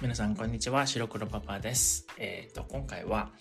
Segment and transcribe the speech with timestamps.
[0.00, 0.86] 皆さんこんにちは。
[0.86, 2.06] 白黒パパです。
[2.16, 3.32] え、ー、と今回は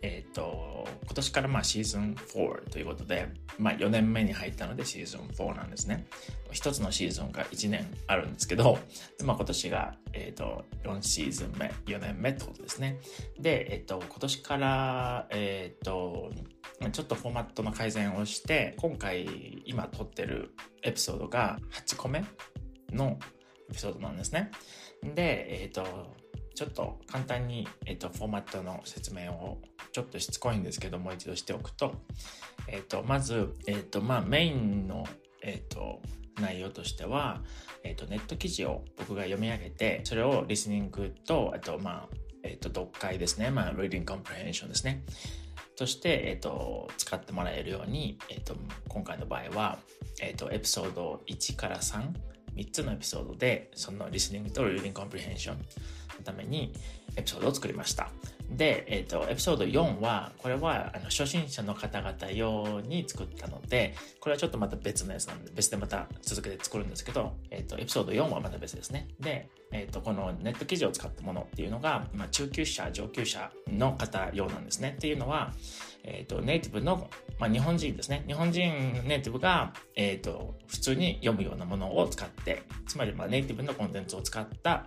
[0.00, 3.26] え、ー、と今年からまあシーズン4ということで
[3.58, 6.06] まあ4年目に入ったのでシーズン4なんですね。
[6.52, 8.78] 一つのシーズンが1年あるんですけど
[9.24, 13.00] まあ今年がえ、ー、と4シーズン目4年目ってことですね。
[13.40, 16.30] でえっ、と今年からえっ、と
[16.92, 20.54] ちょっとフォーマットの改善をして今回今撮ってる
[20.84, 22.24] エピソードが8個目
[22.92, 23.18] の
[23.68, 24.52] エピソードなんですね。
[25.14, 26.14] で、えっ、ー、と、
[26.54, 29.60] ちょっと簡単に、えーと、フォーマットの説明を
[29.92, 31.94] ちょっとしつこいんですけどもう一度しておくと,、
[32.68, 35.04] えーと、まず、えーとまあ、メインの、
[35.42, 36.00] えー、と
[36.40, 37.42] 内容としては、
[37.82, 45.04] えー、とネット記事を僕が読み上げてそれをリスニングとあとまあ、えー、と読解ですね、まあ、Reading Comprehension ですね。
[45.76, 48.54] として、えー、と使ってもらえるように、えー、と
[48.88, 49.78] 今回の場合は、
[50.22, 52.12] えー、とエピソード1から3
[52.56, 55.64] 3つのエピソードでそのリスニングとリーディングコンプリヘンションの
[56.24, 56.72] ために
[57.16, 58.10] エピソードを作りました。
[58.50, 69.08] で、え、ー、と、エピソード4は、これはあの初心者の方々用に作ったので、これはちょっとまた別のやつなんで、別でまた続けて作るんですけど、え、ー、と、エピソード4はまた別ですね。
[69.18, 74.94] で、え、ー、と、このネット記事を使ったものっていうのが、まあ、中級者、上級者の方用なんですね。
[74.96, 75.52] っていうのは、
[76.04, 78.24] えっ、と、ネイティブの、まあ、日本人ですね。
[78.26, 84.86] 日本人ネイティブが、えっ、と、普通に読むようなものを使って、つまり、まあ、ネイティブのコンテンツを使った、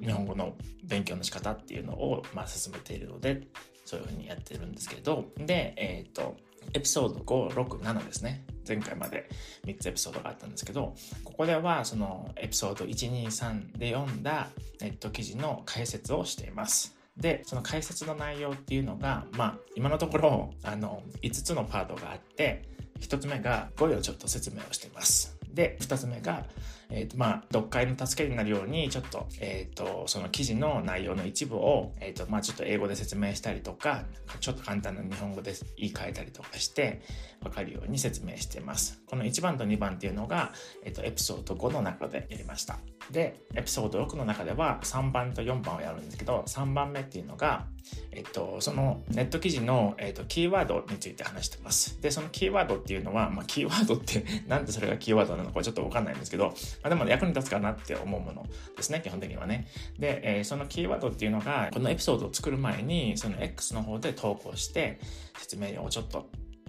[0.00, 3.42] 日本語の勉強の仕方っていうのを、まあ、進めているので
[3.84, 6.36] そういうふうにやってるんですけどでえっ、ー、と
[6.72, 8.44] エピソード567ですね。
[8.66, 9.28] 前回まで
[9.66, 14.48] 3つエピソードがあったんですけどここではそのエピソード123で読んだ
[14.80, 16.96] ネット記事の解説をしています。
[17.16, 22.62] でその解説の内容っていうのがまあ今のところあの5つのパートがあって
[23.00, 25.36] 1つ目が語彙をちょっと説明をしています。
[25.52, 26.46] で2つ目が
[26.90, 34.04] えーとまあ、読解の助けになるようにちょっと,、えーと、その記事の内容の一部を、えーとまあ、ちょっと英語で説明したりとか
[34.40, 37.02] ちょっと簡単な日本語で言い換えたりとかして
[37.42, 40.52] 分かるように説明していますこの1番と2番っていうのが、
[40.84, 42.78] えーと、エピソード5の中でやりました
[43.10, 47.66] でエピソード6の中では3番と4番をやるんですけど3番目っていうのが、
[48.12, 52.00] えっ、と、そのネット記事の、えっ、と、キーワードについて話してます。
[52.00, 58.46] で、そのキーワードっていうのは、まあ、キーワードってなんでそれがキーワードなのかちょっとわかんないんですけど、まあ、でも役に立つかなって思うもの
[58.76, 59.66] ですね、基本的にはね。
[59.98, 64.98] で、えー、そのキーワードっていうのが、このエピソードを作る前に、その X の方で投稿して、
[65.38, 66.28] 説明をちょっと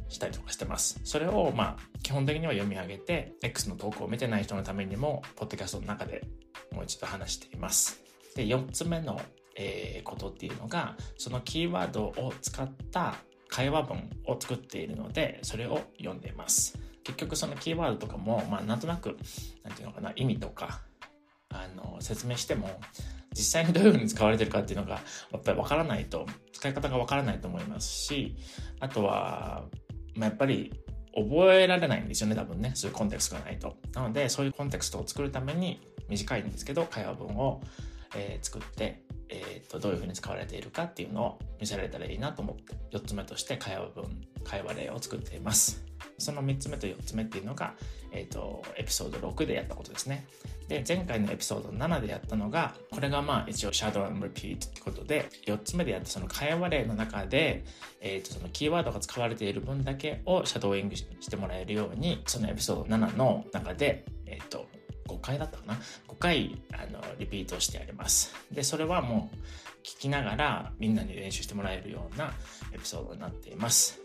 [0.10, 1.00] したりとかしてます。
[1.04, 6.24] それを、まあ、基本的には読み上げて、X の投稿を見てない人のためにも、ポッドキャストの中で
[6.72, 8.02] もう一度話しています。
[8.36, 9.20] で、4つ目の、
[9.56, 13.16] えー、ことっていうのが、そのキーワードを使った
[13.48, 16.78] 会話文を作っているので、それを読んでいます。
[17.06, 19.16] 結局そのキーワードとかも、まあ、なんとなく、
[19.64, 20.82] なんていうのかな、意味とか、
[21.50, 22.82] あの、説明しても、
[23.32, 24.96] 実際にどういうふうに使われてるかっていうのが、
[25.32, 28.36] やっぱりわからないと、使い方がわからないと思いますし、
[28.80, 29.66] あとは、
[30.16, 30.74] まあ、やっぱり
[31.16, 32.72] 覚えられないんですよね、多分ね。
[32.74, 33.78] そういうコンテクストがないと。
[33.94, 35.80] なので、そういうコンテクストを作るために、
[36.10, 37.62] 短いんですけど、会話文を、
[38.16, 44.06] えー、作って、えーと、どういうふうに使われているかっていうのを見せられたらいいなと思って、4つ目として会話文、
[44.44, 45.84] 会話例を作っています。
[46.18, 47.74] その3つ目と4つ目っていうのが、
[48.12, 50.26] え、ー、と、エピソード6でやったことですね。
[50.68, 57.66] で、前回のエピソード7でやったのが、これがまあ一応 Shadow and Repeat ってことで、4つ目でやったその会話例の中で、
[58.02, 64.68] え、ー、と、そのキーワードが使われている分だけをシャドーイングしてもらえるように、そのエピソード7の中で、えっ、と、
[65.08, 65.74] 5回だったかな
[66.08, 68.34] ?5 回、あの、リピートしてやります。
[68.52, 69.38] で、それはもう
[69.84, 72.34] 聞きながらみんなに練習してもらえるような
[72.74, 74.00] エピソードになっています。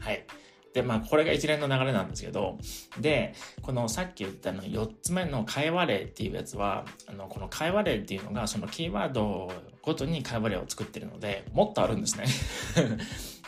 [0.00, 0.26] はい。
[0.74, 2.58] で、まあ、これが一連の流れなんですけど、
[2.98, 12.24] で、このさっき言ったの4つ目の会話例っていうやつは、あの、この会話例っていうのが、そのキーワードごとに会話例を作ってるので、もっとあるんですね。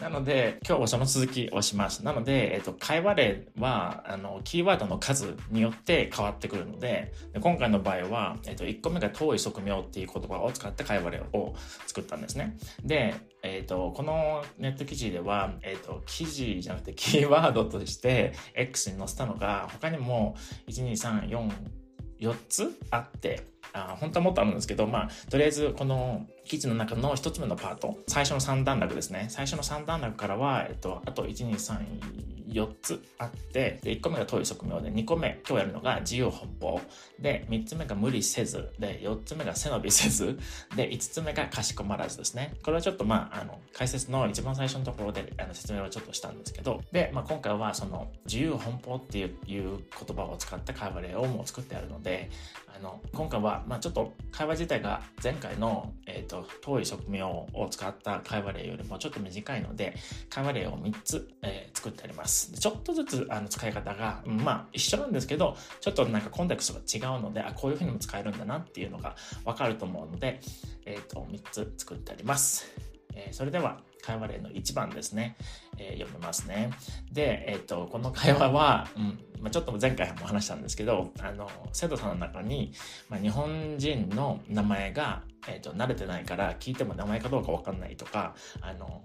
[0.00, 2.04] なので、今日はその続きをします。
[2.04, 11.54] なので、えっと、会話例は、あの、キーワードの数によって変わってくるので、で今回の場合は、えっと、1個目が遠い側面っていう言葉を使って会話例を
[11.86, 12.56] 作ったんですね。
[12.82, 20.34] で、えっと、このネット記事では、えっと、記事じゃなくてキーワードとして X に載せたのが、他にも、
[20.66, 21.52] 1、2、3、4、
[22.20, 29.26] 4つあって、あ本当はもっとあるんですけど、まあ、とりあえずこの記事の中の1つ目のパート、最初の3段落ですね。
[29.30, 36.80] 最初の3段落からは、えっと、あと1、2、3、4、つあって、で、1個目が遠い側面で、2個目、今日やるのが自由奔放。
[37.18, 38.68] で、3つ目が無理せず。
[38.78, 40.38] で、4つ目が背伸びせず。
[40.76, 42.54] で、5つ目がかしこまらずですね。
[42.62, 52.30] これはちょっとまあ、あの、解説の一番最初のところであの説明をちょっとしたんですけど、で、まあ今回はその自由奔放っていう言葉を使った会話例をもう作ってあるので、
[52.84, 59.94] の、今回は、まあちょっと会話自体が前回の、え、ー、と、遠い側面を使った会話例よりもちょっと短いので、
[60.30, 62.52] 会話例を3つ、えー、作ってあります。
[62.52, 70.40] ちょっとずつあの使い方が、まあ一緒なんですけど、ちょっとなんかコンテクストが違うので、あ、こういうふうにも使えるんだなっていうのがわかると思うので、
[70.84, 72.70] えっ、ー、と、3つ作ってあります。
[73.14, 75.36] えー、それでは、会話例の1番ですね。
[75.78, 76.70] えー、読みますね。
[77.12, 82.72] で、えっ、ー、と、この会話は、うんまあ、ちょっと前回も話したんですけど、あの、生徒さんの中に、
[83.08, 89.02] まあ、日本人の名前が、えっ、ー、と、慣れてないから聞いても名前かどうかわかんないとか、あの、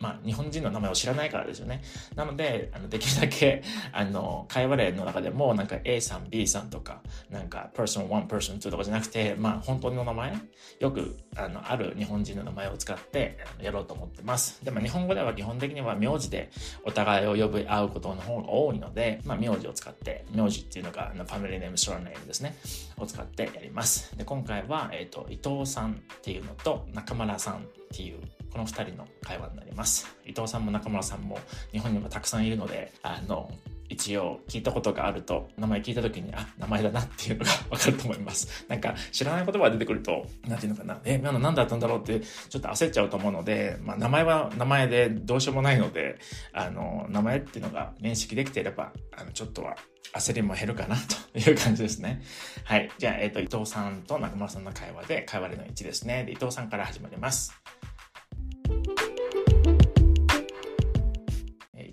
[0.00, 1.82] まあ、日本人の名前を知らないからですよね。
[2.14, 3.62] なので、あのできるだけ、
[3.92, 10.34] あの、会話例の中でも、なんか A さん、B さんとか、なんか person 1、person 2とかじゃなくて、まあ、本当の名前、
[10.78, 14.64] よく、あの、ある日本人の名前を使ってやろうと思ってます。
[14.64, 16.50] でも、日本語では基本的には名字で
[16.84, 22.56] お互いを呼び合うことの方が多いので、まあ、名字を使って、名字っていうのが、ファミリーネーム、ショラネームですね、
[22.96, 24.16] を使ってやります。
[24.16, 27.60] で、今回は、えっ、ー、と、伊藤さんっていうのと、中村さんっ
[27.90, 28.20] ていう
[28.52, 30.06] この2人の会話になります。
[30.24, 31.38] 伊藤さんも中村さんも
[31.72, 33.50] 日本にもたくさんいるので、あの、
[33.88, 38.64] 一応聞いたことがあると、名前聞いた時に、あ、名前だなっていうのがわかると思います。
[38.68, 46.18] なんか、知らない言葉が出てくると、なんていうのかな、え、今の何だったんだろうって、ちょっと焦っちゃうと思うので、まあ、名前は名前でどうしようもないので、
[46.52, 49.76] あの、名前っていうのが認識できていれば、あの、ちょっとは
[50.12, 50.96] 焦りも減るかな
[51.32, 52.22] という感じですね。
[52.64, 52.90] はい。
[52.98, 56.24] じゃあ、えっ、ー、と、伊藤さんと中村さんの会話で、会話例の1ですね。
[56.24, 57.54] で、伊藤さんから始まります。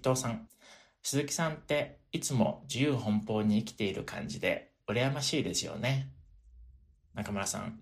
[0.09, 0.47] 藤さん。
[1.01, 6.09] 鈴木さんっていつも自由奔放に生きている感じで羨ましいですよね。
[7.13, 7.79] 中村さん。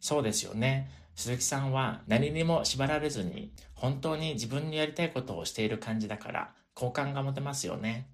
[0.00, 0.90] そうですよね。
[1.14, 8.08] 鈴木さんは何にも縛られずに本当に自分にやりたいことをしている感じだから好感が持てますよね。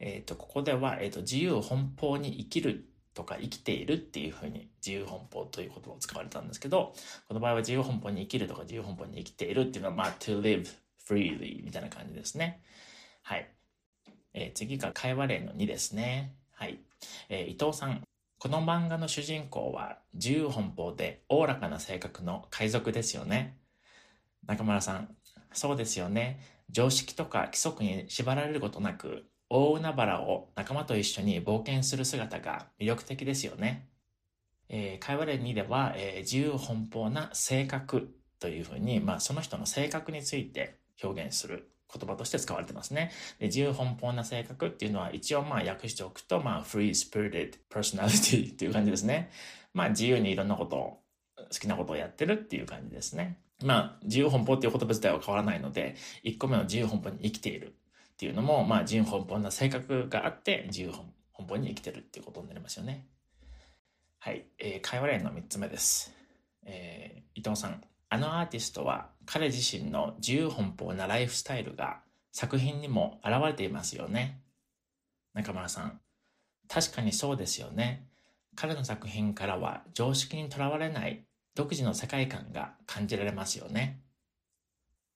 [0.00, 6.92] えっ、ー、と、ここでは、えっ、ー、と、自由奔放に生きるとか生きているっていうふうに自由奔放という言葉を使われたんですけど、
[7.28, 10.66] この場合は自由奔放に生きるとか自由奔放に生きているっていうのは、まあ、to live
[11.08, 12.62] freely みたいな感じですね。
[13.22, 13.48] はい。
[14.34, 16.34] えー、次が会話例の2ですね。
[16.52, 16.80] はい。
[17.28, 18.02] えー、伊藤さん。
[18.38, 23.56] この漫画の主人公は自由奔放でおおらかな性格の海賊ですよね。
[24.46, 25.14] 中村さん。
[25.52, 26.40] そうですよね。
[26.70, 33.88] 常識とか規則に縛られることなく、大海原を仲間と一緒に冒険する姿が魅力的ですよね。
[34.68, 43.10] えー、会話例2では、えー、自由奔放な性格というふうに、まあ、その人の性格について表現する言葉として使われてますね。
[43.38, 49.30] で自由奔放な性格っていうのは一応まあ訳しておくと、まあ free spirited personality っていう感じですね。
[49.74, 51.02] まあ自由にいろんなことを、
[51.36, 53.38] 好きなことをやってるっていう感じですね。
[53.62, 57.74] まあ自由奔放っていう言葉自体は変わらないので、1個目の自由奔放に生きている
[58.12, 63.06] っていうのも、まあ自由奔放な性格があって自由奔放に生きてるっていうことになりますよね。
[64.18, 64.46] はい。
[64.58, 66.14] えー、会話例の3つ目です。
[66.64, 67.82] えー、伊藤さん。
[68.12, 72.00] あのアーティストは彼自身の自由奔放なライフスタイルが
[72.30, 74.42] 作品にも現れていますよね。
[75.32, 75.98] 中村さん。
[76.68, 78.06] 確かにそうですよね。
[78.54, 81.24] 彼の作品からは常識にとらわれない
[81.54, 84.02] 独自の世界観が感じられますよね。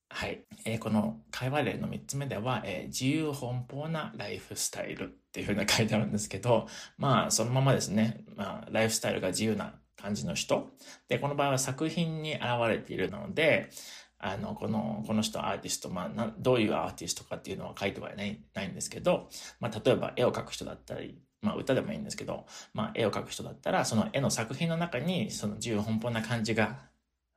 [0.09, 0.47] はい。
[0.65, 6.67] えー、この会話例の3つ目では、えー、自由奔放なライフスタイルっていうふうに書いてあるんですけど、
[6.97, 8.25] まあ、そのままですね。
[8.37, 10.71] まあ、ライフスタイルが自由な感じの人。
[11.09, 13.71] で、この場合は作品に現れているので、
[14.19, 19.29] あの、この、この人アーティスト、まあ、どういうアーティストかっていうのは書いてはないないんですけど、
[19.61, 26.79] まあ、例えば絵を描く人だったり、まあ、歌でもいいんですけど、まあ、絵を描く人だったら、その絵の作品の中に、その自由奔放な感じが、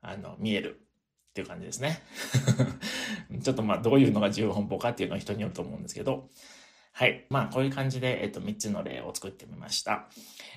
[0.01, 0.79] あの、見える
[1.29, 2.01] っていう感じですね。
[3.43, 6.29] ちょっとまあ、どういうのが自由奔放かっていうのは人によると思うんですけど、
[6.91, 7.25] はい。
[7.29, 10.07] まあ、こういう感じで、えっと、3つの例を作ってみました。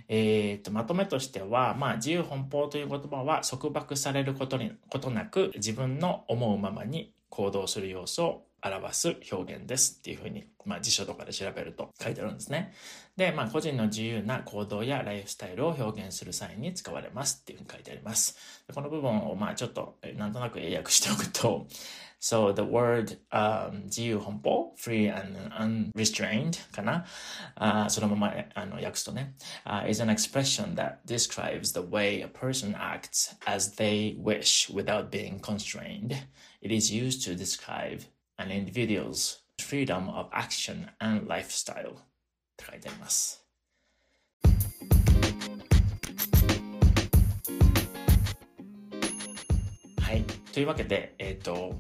[0.09, 12.73] えー、っと、まとめとしては、まあ、自由奔放という言葉は束縛されることに、ことなく、自分の思うままに行動する様子を表す表現ですっていうふうに、まあ、辞書とかで調べると書いてあるんですね。
[13.17, 18.37] で、まあ、個人の自由な行動やライフスタイルを表現する際に使われますっていうふうに書いてあります。
[18.73, 21.67] この部分を、まあ、ちょっと、なんとなく英訳しておくと、
[22.22, 25.38] So the word um, 自由奔放 free and
[25.94, 27.06] unrestrained かな、
[27.58, 29.36] uh, そのままあの訳すとね、
[29.66, 35.40] uh, is an expression that describes the way a person acts as they wish without being
[35.40, 36.16] constrained.
[36.62, 38.02] It is used to describe
[38.38, 41.96] an individual's freedom of action and lifestyle っ
[42.58, 43.44] て書いてあります。
[50.02, 50.24] はい。
[50.54, 51.76] というわけで、えっ、ー、と、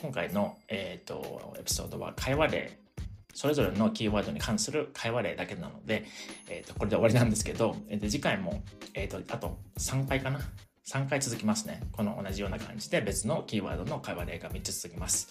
[0.00, 2.78] 今回の、え、ー、と、エピソードは会話例
[3.38, 6.04] それぞれのキーワードに関する会話例だけなので、
[6.48, 8.62] え、ー、と、これで終わりなんですけど、えー、と次回も、
[8.94, 10.40] えっ、ー、と、あと3回かな
[10.88, 11.80] ?3 回続きますね。
[11.92, 15.28] この同じような感じで別のキーワードの会話例が3つ続きます。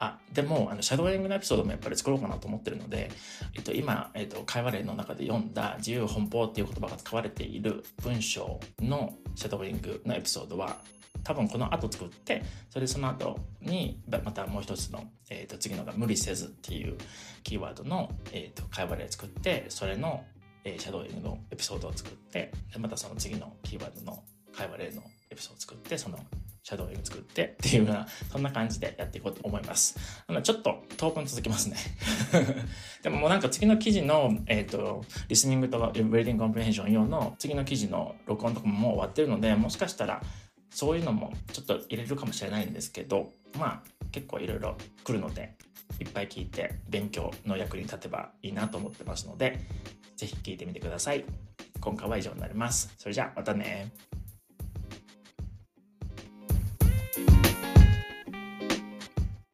[0.00, 3.12] あ、でも、あの、シャドーイングのエピソードもやっぱり作ろうかなと思ってるので、
[3.54, 10.78] えっと、今、えっと、会話例の中で読んだ自由奔放っていう言葉が使われている文章のシャドーイングのエピソードは、
[11.24, 16.96] 多分この後作ってそれでその後にまたもう一つの、えー、と次のが無理せずっていう
[17.42, 20.24] キーワードの、えー、と会話例作ってそれの、
[20.64, 26.18] えー、シャドーイングのエピソードを作ってまたその次のキーワードの会話例のエピソードを作ってその
[26.64, 29.98] シャドウイング作ってっていうような、そんな感じでやっていこうと思います。
[30.26, 31.76] なのちょっと当分続きますね。
[33.04, 40.22] でももうなんか次の記事の、えっ、ー、と、リスニングとウェディングコンプレヘンション用の次の記事の録音とかももう終わってるので、もしかしたら
[40.74, 45.54] そういうのもちょっと入れるかもしれないんですけど、まあ結構いろいろ来るので、
[46.00, 49.60] いっぱい聞いて勉強の役に立てばいいなと思ってますので、
[50.16, 51.24] ぜひ聞いてみてください。
[51.80, 52.92] 今回は以上になります。
[52.98, 53.92] それじゃあまたね。